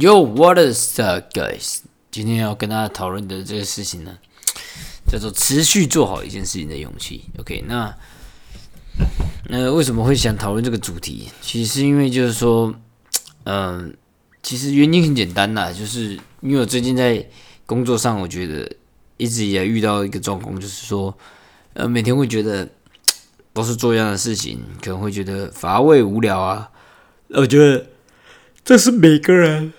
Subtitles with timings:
[0.00, 1.80] Yo, what is up, guys？
[2.12, 4.16] 今天要跟大家讨论的这个事情呢，
[5.10, 7.24] 叫做持续做好一件事情的勇气。
[7.36, 7.92] OK，那
[9.48, 11.30] 那为什么会想讨论这个主题？
[11.40, 12.72] 其实是因为就是说，
[13.42, 13.92] 嗯，
[14.40, 17.28] 其实原因很简单啦，就是因为我最近在
[17.66, 18.70] 工作上，我觉得
[19.16, 21.12] 一直以来遇到一个状况，就是说，
[21.72, 22.68] 呃，每天会觉得
[23.52, 26.70] 都是做一样的事情，可能会觉得乏味无聊啊。
[27.30, 27.86] 我觉得
[28.64, 29.72] 这是每个人。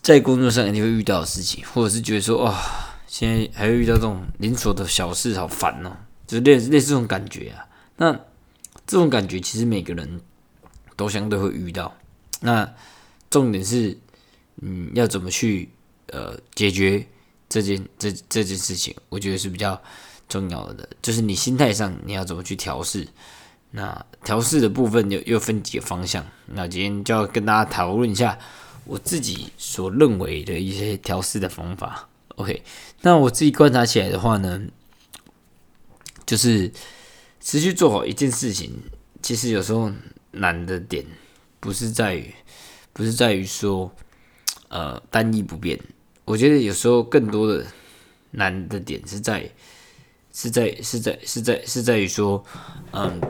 [0.00, 2.58] 在工作上一定会遇到的事情，或者是觉得说哇，
[3.06, 5.92] 现在还会遇到这种连锁的小事，好烦哦，
[6.26, 7.66] 就是类类似这种感觉啊。
[7.96, 8.12] 那
[8.86, 10.20] 这种感觉其实每个人
[10.96, 11.94] 都相对会遇到。
[12.40, 12.68] 那
[13.30, 13.96] 重点是，
[14.60, 15.68] 嗯，要怎么去
[16.08, 17.06] 呃解决
[17.48, 19.80] 这件这这件事情，我觉得是比较
[20.28, 20.88] 重要的。
[21.00, 23.06] 就是你心态上你要怎么去调试。
[23.70, 26.26] 那调试的部分又又分几个方向。
[26.46, 28.38] 那今天就要跟大家讨论一下。
[28.84, 32.62] 我自己所认为的一些调试的方法，OK，
[33.02, 34.60] 那我自己观察起来的话呢，
[36.26, 36.70] 就是
[37.40, 38.72] 持续做好一件事情，
[39.22, 39.92] 其实有时候
[40.32, 41.06] 难的点
[41.60, 42.34] 不是在于，
[42.92, 43.90] 不是在于说，
[44.68, 45.78] 呃，单一不变。
[46.24, 47.64] 我觉得有时候更多的
[48.32, 49.48] 难的点是在，
[50.32, 52.44] 是在，是在，是在，是在于说，
[52.90, 53.20] 嗯，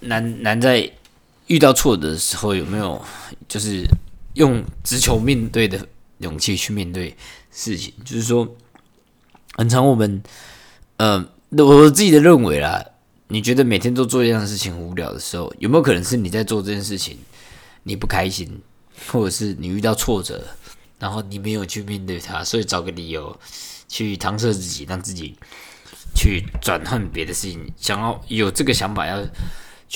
[0.00, 0.90] 难难在
[1.46, 3.02] 遇到挫折的时候有没有
[3.48, 3.86] 就是。
[4.34, 7.16] 用直球面对的勇气去面对
[7.50, 8.56] 事情，就是说，
[9.56, 10.22] 很常我们，
[10.96, 12.84] 呃，我自己的认为啦，
[13.28, 17.18] 你觉得每天都做一样的事情无聊的时候，有没有可能是你在做这件事情
[17.82, 18.60] 你不开心，
[19.08, 20.44] 或者是你遇到挫折，
[20.98, 23.38] 然后你没有去面对它，所以找个理由
[23.88, 25.36] 去搪塞自己，让自己
[26.14, 29.24] 去转换别的事情，想要有这个想法要。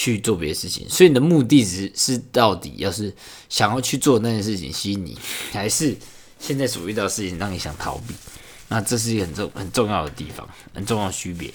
[0.00, 3.12] 去做别的事情，所以你的目的是是到底要是
[3.48, 5.18] 想要去做那件事情吸引你，
[5.50, 5.96] 还是
[6.38, 8.14] 现在所遇到的事情让你想逃避？
[8.68, 11.52] 那这是一个很重很重要的地方，很重要的区别。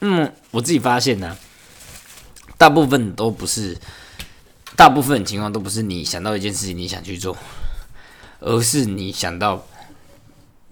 [0.00, 1.38] 嗯，我自己发现呢，
[2.58, 3.78] 大部分都不是，
[4.74, 7.38] 大部分情况都不是你想到一件事情你想去做，
[8.40, 9.64] 而是你想到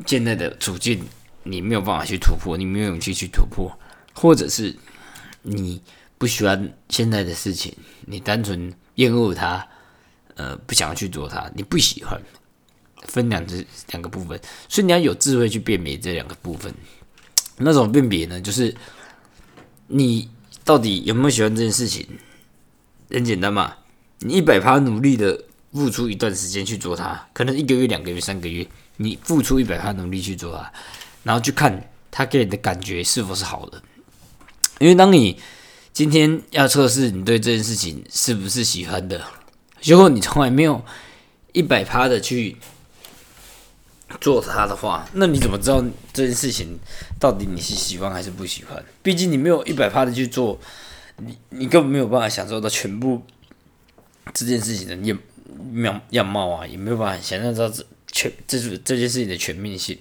[0.05, 1.07] 现在的处境
[1.45, 3.71] 你没有办法去突破，你没有勇气去突破，
[4.15, 4.77] 或者是
[5.43, 5.81] 你。
[6.21, 9.67] 不喜欢现在的事情，你单纯厌恶它，
[10.35, 12.21] 呃，不想去做它，你不喜欢，
[13.05, 14.39] 分两只两个部分，
[14.69, 16.75] 所以你要有智慧去辨别这两个部分。
[17.57, 18.77] 那种辨别呢，就是
[19.87, 20.29] 你
[20.63, 22.07] 到底有没有喜欢这件事情？
[23.09, 23.75] 很简单嘛，
[24.19, 25.43] 你一百趴努力的
[25.73, 30.71] 付出一段时间去做它，可能一个月、两个月、三个月，你付出一百趴努力去做它，
[31.23, 33.83] 然后去看它给你的感觉是否是好的，
[34.81, 35.41] 因为当你
[36.01, 39.23] 今天要测试你对这件事情是不是喜欢的。
[39.83, 40.83] 如果你从来没有
[41.53, 42.57] 一百趴的去
[44.19, 45.85] 做它的话，那你怎么知道
[46.15, 46.79] 这件事情
[47.19, 48.83] 到底你是喜欢还是不喜欢？
[49.03, 50.59] 毕竟你没有一百趴的去做，
[51.19, 53.21] 你你根本没有办法享受到全部
[54.33, 55.19] 这件事情的样
[55.83, 59.99] 样样貌啊，也没有办法想象到这全这是这件事情的全面性。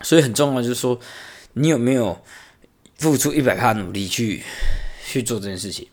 [0.00, 0.98] 所以很重要就是说，
[1.52, 2.18] 你有没有？
[3.00, 4.42] 付出一百趴努力去
[5.06, 5.88] 去做这件事情，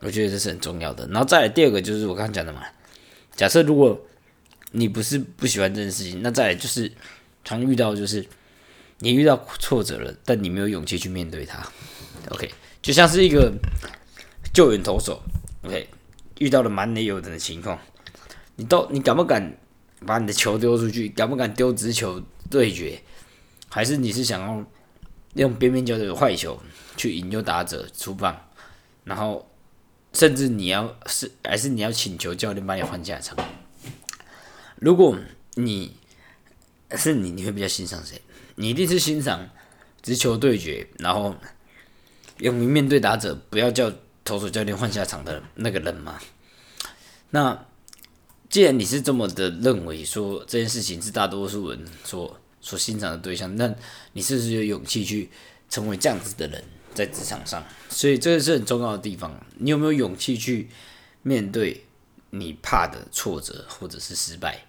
[0.00, 1.06] 我觉得这是很重要的。
[1.08, 2.62] 然后再来第二个就是我刚刚讲的嘛，
[3.36, 4.00] 假设如果
[4.70, 6.90] 你不是不喜欢这件事情，那再来就是
[7.44, 8.26] 常遇到就是
[9.00, 11.62] 你遇到挫折了，但你没有勇气去面对它。
[12.30, 13.52] OK，就像是一个
[14.54, 15.22] 救援投手
[15.64, 15.86] ，OK，
[16.38, 17.78] 遇到了满垒有人的情况，
[18.56, 19.54] 你到你敢不敢
[20.06, 21.10] 把你的球丢出去？
[21.10, 22.98] 敢不敢丢直球对决？
[23.68, 24.64] 还是你是想要？
[25.34, 26.60] 用边边角角的坏球
[26.96, 28.48] 去引诱打者出棒，
[29.02, 29.50] 然后
[30.12, 33.36] 甚至你要是还是你要请求教练把你换下场。
[34.76, 35.18] 如果
[35.54, 35.96] 你
[36.92, 38.20] 是你，你会比较欣赏谁？
[38.54, 39.50] 你一定是欣赏
[40.02, 41.34] 直球对决，然后
[42.38, 43.92] 勇于面对打者，不要叫
[44.24, 46.20] 投手教练换下场的那个人吗？
[47.30, 47.66] 那
[48.48, 52.38] 既然你是这么的认为，说这件事情是大多数人说。
[52.64, 53.72] 所欣赏的对象，那
[54.14, 55.28] 你是不是有勇气去
[55.68, 56.64] 成为这样子的人，
[56.94, 57.62] 在职场上？
[57.90, 59.38] 所以这个是很重要的地方。
[59.58, 60.70] 你有没有勇气去
[61.20, 61.84] 面对
[62.30, 64.64] 你怕的挫折或者是失败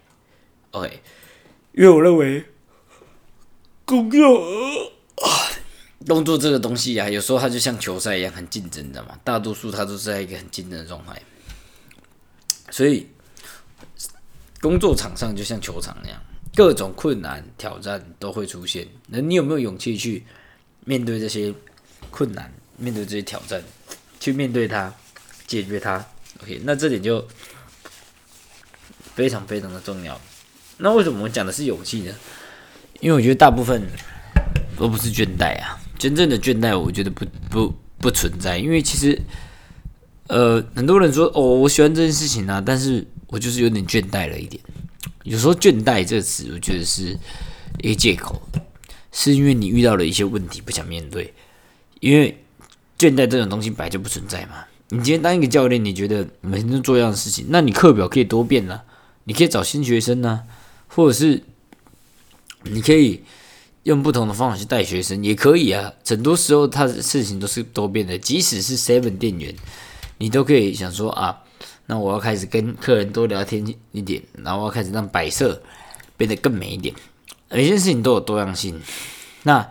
[0.71, 1.01] ？OK，
[1.71, 2.43] 因为我认为
[3.85, 4.91] 工作
[6.05, 11.21] 工作这个东西啊，有时候它就像球赛一样很竞争的嘛，大多数它都是在一个很竞争的状态，
[12.69, 13.07] 所以
[14.59, 16.21] 工作场上就像球场那样。
[16.55, 20.23] 各种困难挑战都会出现，那你有没有勇气去
[20.85, 21.53] 面对这些
[22.09, 23.61] 困难，面对这些挑战，
[24.21, 24.93] 去面对它，
[25.45, 26.03] 解决它
[26.41, 27.27] ？OK，那这点就
[29.13, 30.19] 非常非常的重要。
[30.77, 32.13] 那为什么我讲的是勇气呢？
[33.01, 33.85] 因为我觉得大部分
[34.77, 38.57] 都不是倦怠啊，真正的倦怠，我觉得不不不存在。
[38.57, 39.21] 因为其实，
[40.27, 44.61] 呃，很多人说哦，我喜欢这件事情啊，但是我就是有点倦怠了一点。
[45.25, 47.17] 有时候“倦怠”这个词，我觉得是
[47.81, 48.41] 一个借口，
[49.11, 51.33] 是因为你遇到了一些问题不想面对。
[51.99, 52.37] 因为
[52.97, 54.63] 倦怠这种东西本来就不存在嘛。
[54.89, 58.83] 你今天当一个教练，你觉得每天都做一样的事情，那你课表可以多变啊，
[59.23, 60.43] 你可以找新学生啊，
[60.87, 61.41] 或者是
[62.61, 63.23] 你可以
[63.83, 65.91] 用不同的方法去带学生，也可以啊。
[66.05, 68.15] 很多时候，他的事情都是多变的。
[68.19, 69.55] 即使是 Seven 店员，
[70.19, 71.41] 你都可以想说啊，
[71.87, 75.61] 那我要开始跟客人多聊天一点，然后我要开始让摆设
[76.17, 76.93] 变得更美一点。
[77.49, 78.81] 每件事情都有多样性，
[79.43, 79.69] 那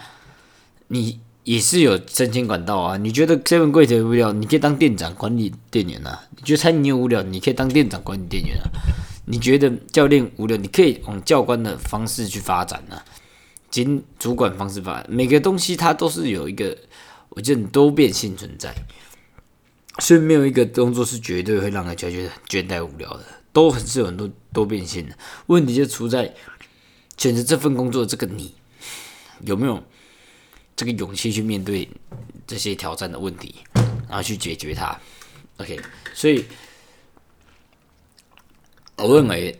[0.89, 1.21] 你。
[1.45, 2.97] 也是有升迁管道啊！
[2.97, 8.65] 你觉得 seven 柜台无聊，你可以当店长管理店员啊；你觉得餐饮无聊，你可以当店长管理店员啊；
[9.27, 13.05] 你觉得教练无聊，你可以往教官的方式去发展啊，
[13.71, 15.05] 经主管方式发。
[15.07, 16.75] 每个东西它都是有一个，
[17.29, 18.75] 我觉得多变性存在，
[19.99, 25.17] 所以没有一个工作是绝对会让人家觉得倦怠无聊的，都很是有很多多变性的。
[25.47, 26.35] 问题就出在
[27.17, 28.55] 选择这份工作的这个你
[29.41, 29.83] 有没有？
[30.77, 31.89] 这个勇气去面对
[32.49, 33.55] 这些挑战的问题，
[34.09, 34.99] 然后去解决它。
[35.59, 35.81] OK，
[36.13, 36.45] 所以
[38.97, 39.57] 我认为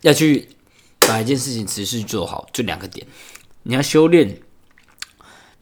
[0.00, 0.48] 要去
[0.98, 3.06] 把一件事情持续做好，就两个点：
[3.62, 4.40] 你要修炼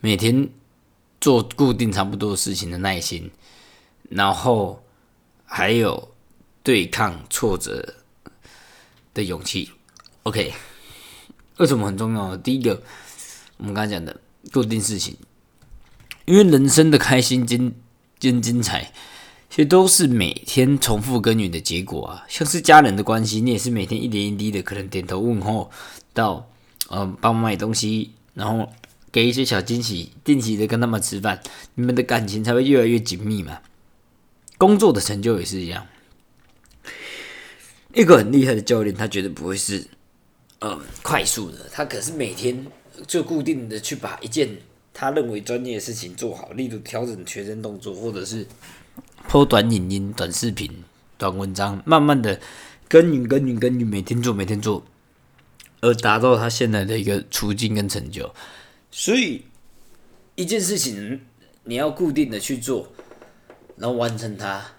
[0.01, 0.49] 每天
[1.21, 3.31] 做固定差不多的事情的耐心，
[4.09, 4.83] 然后
[5.45, 6.15] 还有
[6.63, 7.95] 对抗挫折
[9.15, 9.71] 的勇气。
[10.23, 10.53] OK，
[11.59, 12.37] 为什么很重要？
[12.37, 12.83] 第一个，
[13.57, 14.17] 我们刚才讲的。
[14.53, 15.15] 固定事情，
[16.25, 17.75] 因为人生的开心、精、
[18.19, 18.93] 精精彩，
[19.51, 22.25] 其实都是每天重复耕耘的结果啊。
[22.29, 25.71] 像是家人的关系，你也是每天一点一滴的，可能点头问候，
[26.15, 26.49] 到
[26.89, 28.73] 嗯帮忙买东西，然后
[29.13, 31.43] 给一些小惊喜，定期的跟他们吃饭，
[31.75, 33.59] 你们的感情才会越来越紧密嘛。
[34.59, 35.87] 工作的成就也是一样，
[37.95, 39.87] 一个很厉害的教练，他绝对不会是
[40.59, 42.67] 嗯快速的，他可是每天。
[43.07, 44.59] 就固定的去把一件
[44.93, 48.45] 他认为专业的事情做好，例如调整全身动作，或者是
[49.29, 50.69] 播短影音、短视频、
[51.17, 52.41] 短文章，慢慢的
[52.89, 54.85] 耕耘、耕耘、耕耘，每天做、每天做，
[55.81, 58.35] 而达到他现在的一个处境跟成就。
[58.91, 59.45] 所以
[60.35, 61.21] 一件事情
[61.63, 62.93] 你要固定的去做，
[63.79, 64.73] 然后完成它，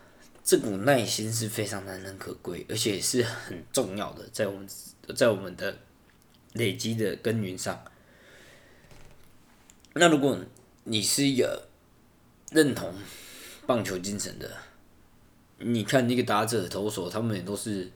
[0.43, 4.67] 这股耐心是非常难能可贵，而且是很重要的，在我们
[5.15, 5.77] 在我们的
[6.53, 7.83] 累积的耕耘上。
[9.93, 10.37] 那如果
[10.83, 11.67] 你是一个
[12.51, 12.93] 认同
[13.65, 14.51] 棒球精神的，
[15.59, 17.91] 你看那个打者、投手，他们也都是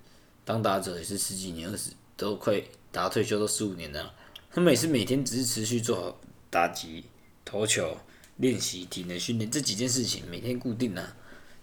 [0.46, 2.62] 当打者也是十几年、二十都快
[2.92, 4.14] 打退休都四五年了，
[4.52, 7.06] 他们也是每天只是持续做好打击、
[7.44, 7.98] 投球、
[8.38, 11.16] 练习、体能训练这几件事情，每天固定啊。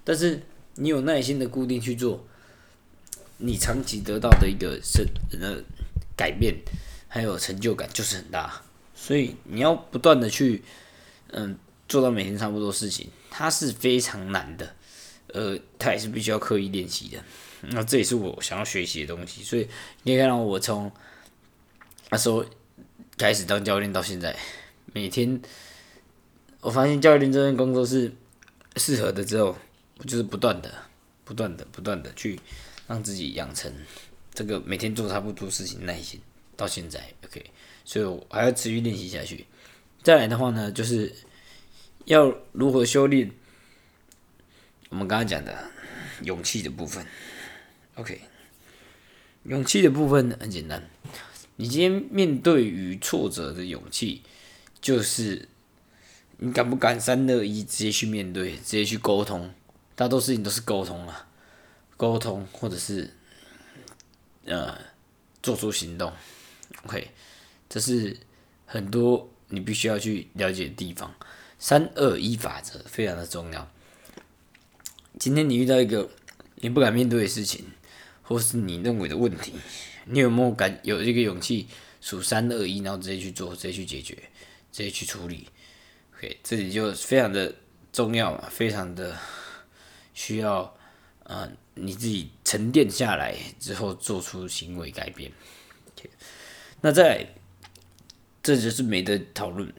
[0.04, 0.42] 但是
[0.74, 2.24] 你有耐心的固定去做，
[3.38, 5.06] 你长期得到的一个是
[5.40, 5.62] 呃
[6.16, 6.54] 改变，
[7.08, 8.62] 还有成就感就是很大。
[8.94, 10.62] 所以你要不断的去，
[11.32, 11.58] 嗯，
[11.88, 14.74] 做到每天差不多事情，它是非常难的，
[15.28, 17.22] 呃，它也是必须要刻意练习的。
[17.62, 19.42] 那这也是我想要学习的东西。
[19.42, 19.68] 所以
[20.02, 20.90] 你可以看到我从
[22.10, 22.44] 那时候
[23.16, 24.36] 开始当教练到现在，
[24.92, 25.40] 每天
[26.60, 28.12] 我发现教练这份工作是
[28.76, 29.56] 适合的之后，
[30.06, 30.72] 就是不断的、
[31.24, 32.38] 不断的、不断的去
[32.86, 33.72] 让自己养成
[34.34, 36.20] 这个每天做差不多事情耐心。
[36.56, 37.44] 到现在，OK。
[37.84, 39.46] 所以我还要持续练习下去。
[40.02, 41.12] 再来的话呢，就是
[42.04, 43.30] 要如何修炼
[44.90, 45.70] 我们刚刚讲的
[46.22, 47.04] 勇气的部分。
[47.94, 48.20] OK，
[49.44, 50.88] 勇气的部分很简单，
[51.56, 54.22] 你今天面对与挫折的勇气，
[54.80, 55.48] 就是
[56.42, 59.52] 你敢不敢三二一直接去面对，直接去沟通。
[59.94, 61.28] 大多事情都是沟通啊，
[61.96, 63.12] 沟通或者是
[64.46, 64.76] 呃
[65.42, 66.12] 做出行动。
[66.86, 67.10] OK。
[67.68, 68.16] 这是
[68.66, 71.14] 很多你必须要去了解的地方，
[71.56, 73.70] 三二一法则非常的重要。
[75.20, 76.10] 今天你遇到一个
[76.56, 77.64] 你不敢面对的事情，
[78.22, 79.52] 或是你认为的问题，
[80.06, 81.68] 你有没有敢有这个勇气
[82.00, 84.14] 数三二一，然后直接去做，直接去解决，
[84.72, 85.46] 直接去处理
[86.20, 87.54] ？OK，这里就非常的
[87.90, 89.16] 重要嘛，非常的
[90.12, 90.76] 需要
[91.24, 95.32] 啊，你自己沉淀下来之后做出行为改变。
[95.96, 96.10] OK，
[96.82, 97.26] 那在。
[98.42, 99.70] 这就是没得讨论，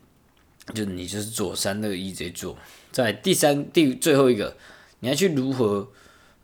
[0.76, 2.56] 就你就是做三二一直接做。
[2.92, 4.56] 在第三第最后一个，
[5.00, 5.92] 你要去如何，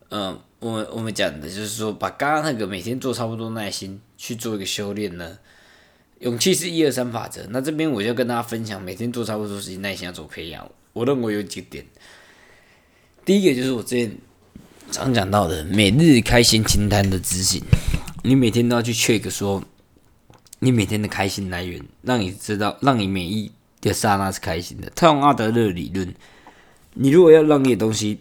[0.10, 5.38] 嗯，我们我们讲的就是说，把刚刚那个每天做差不多耐心去做一个修炼呢。
[6.20, 7.46] 勇气是一二三法则。
[7.50, 10.70] 那这边我就跟大家分享，每天做差不多事情，耐心要怎么培养。
[10.94, 11.86] 我认为有几点。
[13.24, 14.18] 第一个就是我之前
[14.92, 17.62] 常讲到的每日开心清单的执行。
[18.24, 19.64] 你每天都要去 check 说，
[20.60, 24.92] 你每天的开心来源，让你知道，让你每一个刹那是开心的。
[24.96, 26.12] 他用阿德勒理论，
[26.96, 28.20] 你如果要让一个东西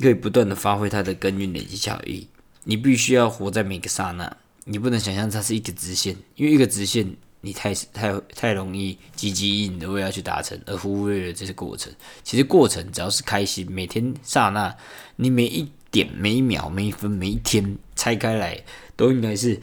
[0.00, 2.26] 可以不断的发挥它的根源累积效益，
[2.64, 4.34] 你必须要活在每个刹那。
[4.64, 7.14] 你不能想象它是一个直线，因为一个直线。
[7.46, 11.92] 你太太太容易积极硬的为要去达成，而忽略了这些过程。
[12.24, 14.76] 其实过程只要是开心，每天刹那，
[15.14, 18.60] 你每一点、每一秒、每一分、每一天拆开来，
[18.96, 19.60] 都应该是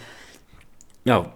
[1.04, 1.30] 要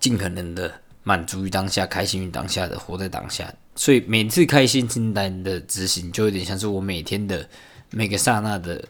[0.00, 0.72] 尽可能的
[1.02, 3.52] 满足于当下，开心于当下的活在当下。
[3.76, 7.46] 所以每次开心清单的执行，就有点像是我每天的
[7.90, 8.82] 每个刹那的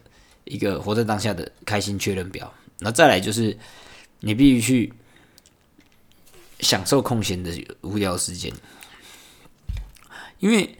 [0.44, 2.54] 一个活在当下的开心确认表。
[2.78, 3.58] 那再来就是
[4.20, 4.92] 你必须去。
[6.64, 7.52] 享受空闲的
[7.82, 8.50] 无聊时间，
[10.38, 10.78] 因为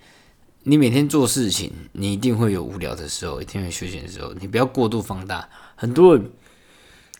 [0.63, 4.33] 你每天做事情，你一定会有无聊的时候，一定会休闲的时候。
[4.41, 5.47] 你不要过度放大。
[5.77, 6.33] 很多人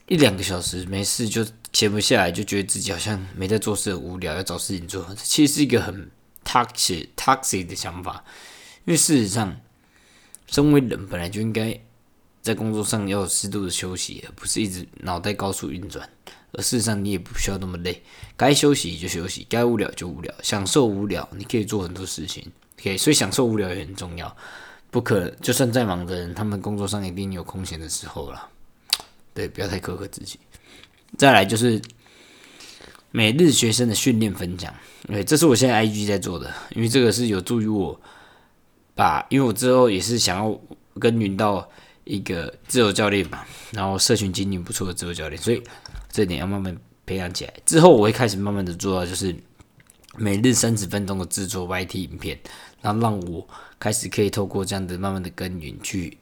[0.09, 6.11] 一两个小时没事就闲不下来，就觉得自己好像没在做事，无聊要找事情做，其实是一个很
[6.43, 8.25] toxic toxic 的想法。
[8.87, 9.61] 因为事实上，
[10.47, 11.79] 身为人本来就应该
[12.41, 16.09] 在工作上要有适度的休息，而不是一直脑袋高速运转。
[16.55, 18.03] 而事实上，你也不需要那么累，
[18.37, 22.45] 该休息就休息，该无聊就无聊，享受无聊，你可以做很多事情。
[22.81, 24.37] OK，所以享受无聊也很重要。
[24.91, 28.49] 不可，就算再忙的人，他们工作上一定有空闲的时候了。
[29.33, 30.39] 对，不要太苛刻自己。
[31.19, 31.81] 再来就是
[33.11, 34.73] 每日学生的训练分享，
[35.07, 38.01] 对，这是我现在 IG 在做的，因为这个是有助于我
[38.95, 40.61] 把，因为我之后也是想要
[40.99, 41.69] 耕耘到
[42.05, 45.63] 一个自由教练嘛，然后社群经营不错的自由教练，所以。
[46.17, 49.35] 这点要慢慢培养起来，之后我会开始慢慢的做到，就是
[50.17, 52.39] 每日三十分钟的制作 YT 影片，
[52.81, 53.45] 然后让我
[53.81, 56.17] 开始可以透过这样的慢慢的耕耘去，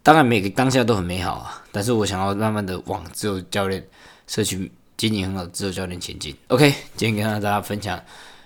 [0.00, 3.84] 当然每个当下都很美好啊，但是我想要慢慢的往自由教练
[4.28, 6.32] 社群经营很好的自由教练前进。
[6.46, 8.00] OK，今天跟大家分享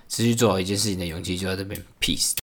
[0.09, 2.42] 持续做好一件事情的勇气就在这边，Peace。